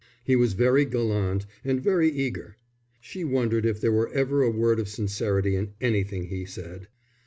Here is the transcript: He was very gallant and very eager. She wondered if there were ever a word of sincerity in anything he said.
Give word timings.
He 0.23 0.35
was 0.35 0.53
very 0.53 0.83
gallant 0.85 1.45
and 1.63 1.79
very 1.79 2.09
eager. 2.11 2.57
She 3.01 3.23
wondered 3.23 3.67
if 3.67 3.79
there 3.79 3.91
were 3.91 4.09
ever 4.11 4.41
a 4.41 4.49
word 4.49 4.79
of 4.79 4.89
sincerity 4.89 5.53
in 5.55 5.73
anything 5.79 6.23
he 6.23 6.43
said. 6.43 6.87